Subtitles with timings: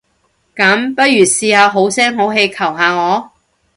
[0.55, 3.29] 噉，不如試下好聲好氣求下我？